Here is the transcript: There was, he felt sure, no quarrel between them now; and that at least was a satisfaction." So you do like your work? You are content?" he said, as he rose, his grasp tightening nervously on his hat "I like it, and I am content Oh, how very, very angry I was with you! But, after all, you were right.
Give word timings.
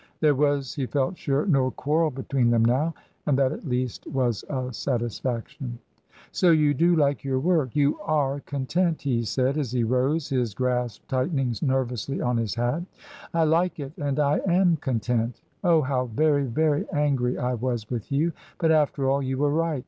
There 0.19 0.33
was, 0.33 0.73
he 0.73 0.87
felt 0.87 1.15
sure, 1.15 1.45
no 1.45 1.69
quarrel 1.69 2.09
between 2.09 2.49
them 2.49 2.65
now; 2.65 2.95
and 3.27 3.37
that 3.37 3.51
at 3.51 3.69
least 3.69 4.07
was 4.07 4.43
a 4.49 4.73
satisfaction." 4.73 5.77
So 6.31 6.49
you 6.49 6.73
do 6.73 6.95
like 6.95 7.23
your 7.23 7.37
work? 7.39 7.75
You 7.75 7.99
are 7.99 8.39
content?" 8.39 8.99
he 9.03 9.21
said, 9.21 9.59
as 9.59 9.71
he 9.73 9.83
rose, 9.83 10.29
his 10.29 10.55
grasp 10.55 11.07
tightening 11.07 11.53
nervously 11.61 12.19
on 12.19 12.37
his 12.37 12.55
hat 12.55 12.81
"I 13.31 13.43
like 13.43 13.79
it, 13.79 13.93
and 13.95 14.19
I 14.19 14.39
am 14.47 14.77
content 14.77 15.39
Oh, 15.63 15.83
how 15.83 16.07
very, 16.07 16.45
very 16.47 16.87
angry 16.91 17.37
I 17.37 17.53
was 17.53 17.87
with 17.91 18.11
you! 18.11 18.31
But, 18.57 18.71
after 18.71 19.07
all, 19.07 19.21
you 19.21 19.37
were 19.37 19.51
right. 19.51 19.79